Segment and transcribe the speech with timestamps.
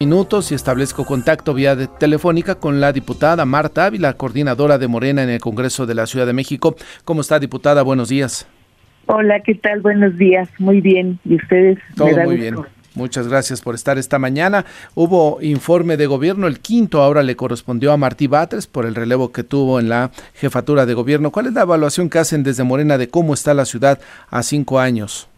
[0.00, 5.28] minutos y establezco contacto vía telefónica con la diputada Marta Ávila, coordinadora de Morena en
[5.28, 6.76] el Congreso de la Ciudad de México.
[7.04, 7.82] ¿Cómo está, diputada?
[7.82, 8.46] Buenos días.
[9.06, 9.80] Hola, ¿qué tal?
[9.80, 10.48] Buenos días.
[10.60, 11.18] Muy bien.
[11.24, 11.80] ¿Y ustedes?
[11.96, 12.54] Todo muy bien.
[12.94, 14.64] Muchas gracias por estar esta mañana.
[14.94, 19.32] Hubo informe de gobierno, el quinto ahora le correspondió a Martí Batres por el relevo
[19.32, 21.32] que tuvo en la jefatura de gobierno.
[21.32, 23.98] ¿Cuál es la evaluación que hacen desde Morena de cómo está la ciudad
[24.30, 25.28] a cinco años?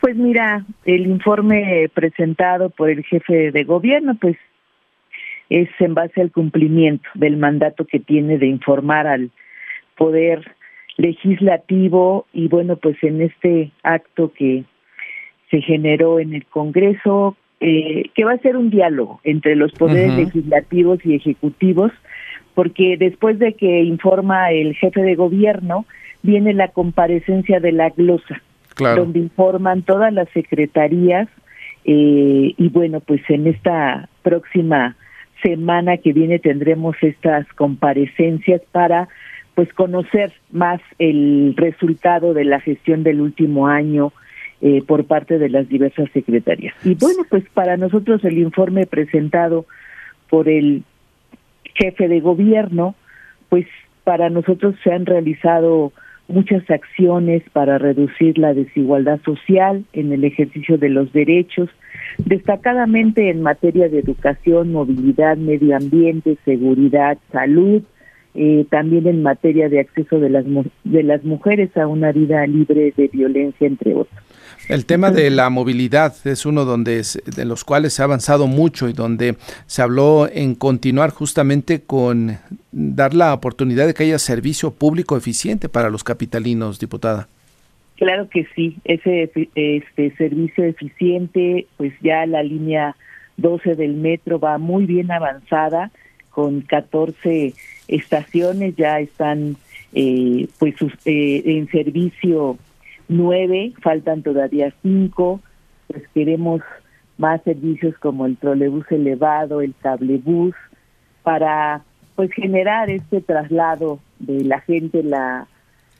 [0.00, 4.36] Pues mira, el informe presentado por el jefe de gobierno, pues
[5.50, 9.30] es en base al cumplimiento del mandato que tiene de informar al
[9.96, 10.54] poder
[10.96, 14.64] legislativo y bueno, pues en este acto que
[15.50, 20.14] se generó en el Congreso, eh, que va a ser un diálogo entre los poderes
[20.14, 21.90] legislativos y ejecutivos,
[22.54, 25.86] porque después de que informa el jefe de gobierno,
[26.22, 28.42] viene la comparecencia de la glosa
[28.78, 31.28] donde informan todas las secretarías
[31.84, 34.96] eh, y bueno, pues en esta próxima
[35.42, 39.08] semana que viene tendremos estas comparecencias para
[39.54, 44.12] pues conocer más el resultado de la gestión del último año
[44.60, 46.74] eh, por parte de las diversas secretarías.
[46.84, 49.66] Y bueno, pues para nosotros el informe presentado
[50.28, 50.84] por el
[51.74, 52.94] jefe de gobierno,
[53.48, 53.66] pues
[54.04, 55.92] para nosotros se han realizado
[56.28, 61.70] muchas acciones para reducir la desigualdad social en el ejercicio de los derechos,
[62.18, 67.82] destacadamente en materia de educación, movilidad, medio ambiente, seguridad, salud,
[68.34, 70.44] eh, también en materia de acceso de las,
[70.84, 74.22] de las mujeres a una vida libre de violencia, entre otros.
[74.68, 78.88] El tema de la movilidad es uno donde de los cuales se ha avanzado mucho
[78.88, 82.38] y donde se habló en continuar justamente con
[82.80, 87.28] dar la oportunidad de que haya servicio público eficiente para los capitalinos, diputada.
[87.96, 92.94] Claro que sí, ese este servicio eficiente, pues ya la línea
[93.36, 95.90] 12 del metro va muy bien avanzada
[96.30, 97.54] con 14
[97.88, 99.56] estaciones ya están
[99.92, 100.74] eh, pues
[101.06, 102.58] eh, en servicio
[103.08, 105.40] nueve, faltan todavía cinco,
[105.88, 106.60] pues queremos
[107.16, 110.54] más servicios como el trolebús elevado, el cablebús,
[111.22, 111.82] para
[112.18, 115.46] pues generar este traslado de la gente, la,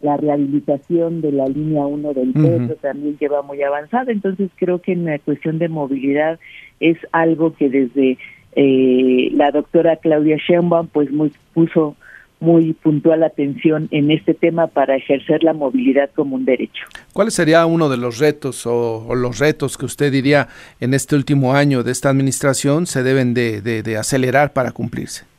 [0.00, 4.80] la rehabilitación de la línea 1 del metro también que va muy avanzada, entonces creo
[4.80, 6.38] que en la cuestión de movilidad
[6.78, 8.16] es algo que desde
[8.54, 11.96] eh, la doctora Claudia Sheinbaum pues muy, puso
[12.38, 16.84] muy puntual atención en este tema para ejercer la movilidad como un derecho.
[17.12, 20.46] ¿Cuál sería uno de los retos o, los retos que usted diría
[20.78, 25.33] en este último año de esta administración se deben de, acelerar para cumplirse?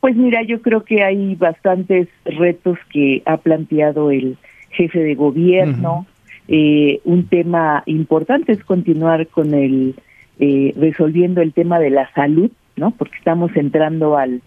[0.00, 4.36] Pues mira, yo creo que hay bastantes retos que ha planteado el
[4.70, 6.06] jefe de gobierno.
[6.46, 9.96] Eh, un tema importante es continuar con el
[10.38, 12.92] eh, resolviendo el tema de la salud, ¿no?
[12.92, 14.40] Porque estamos entrando al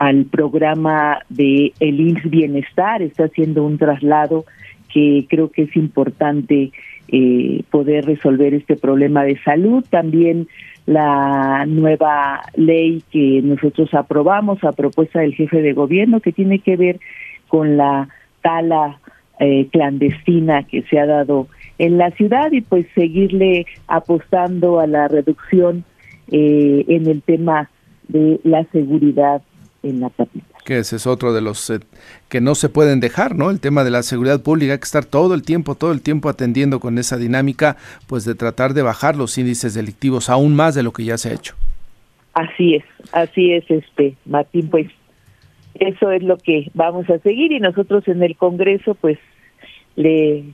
[0.00, 4.46] al programa de el INS Bienestar, está haciendo un traslado
[4.92, 6.72] que creo que es importante
[7.12, 9.84] eh, poder resolver este problema de salud.
[9.90, 10.48] También
[10.86, 16.76] la nueva ley que nosotros aprobamos a propuesta del jefe de gobierno que tiene que
[16.76, 17.00] ver
[17.48, 18.08] con la
[18.42, 19.00] tala
[19.40, 21.48] eh, clandestina que se ha dado
[21.78, 25.84] en la ciudad y pues seguirle apostando a la reducción
[26.30, 27.70] eh, en el tema
[28.08, 29.42] de la seguridad
[29.82, 30.48] en la capital.
[30.64, 31.80] Que ese es otro de los eh,
[32.28, 33.50] que no se pueden dejar, ¿no?
[33.50, 36.28] El tema de la seguridad pública, hay que estar todo el tiempo, todo el tiempo
[36.28, 37.76] atendiendo con esa dinámica,
[38.06, 41.30] pues de tratar de bajar los índices delictivos aún más de lo que ya se
[41.30, 41.54] ha hecho.
[42.34, 44.86] Así es, así es, este Martín, pues
[45.74, 49.18] eso es lo que vamos a seguir y nosotros en el Congreso, pues
[49.96, 50.44] le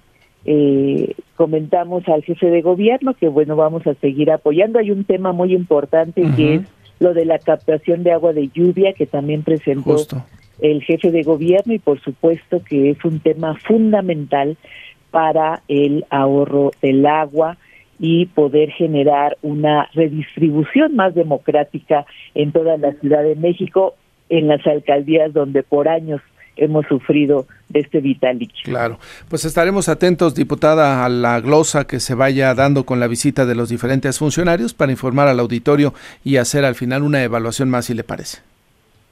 [0.45, 4.79] eh, comentamos al jefe de gobierno que bueno vamos a seguir apoyando.
[4.79, 6.63] Hay un tema muy importante que es
[6.99, 9.97] lo de la captación de agua de lluvia que también presentó
[10.61, 14.57] el jefe de gobierno y por supuesto que es un tema fundamental
[15.11, 17.59] para el ahorro del agua
[17.99, 23.95] y poder generar una redistribución más democrática en toda la Ciudad de México,
[24.29, 26.21] en las alcaldías donde por años
[26.57, 28.99] hemos sufrido de este vital Claro,
[29.29, 33.55] pues estaremos atentos, diputada, a la glosa que se vaya dando con la visita de
[33.55, 35.95] los diferentes funcionarios para informar al auditorio
[36.25, 38.39] y hacer al final una evaluación más, si le parece.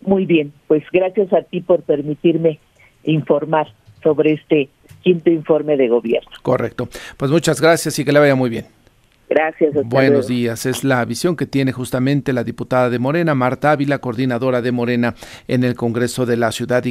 [0.02, 2.58] Muy bien, pues gracias a ti por permitirme
[3.04, 4.68] informar sobre este
[5.02, 6.30] quinto informe de gobierno.
[6.42, 8.66] Correcto, pues muchas gracias y que le vaya muy bien.
[9.28, 9.74] Gracias.
[9.86, 10.66] Buenos días.
[10.66, 15.14] Es la visión que tiene justamente la diputada de Morena, Marta Ávila, coordinadora de Morena
[15.48, 16.84] en el Congreso de la Ciudad.